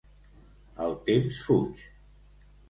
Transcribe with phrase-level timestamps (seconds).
[0.85, 1.85] El temps fuig.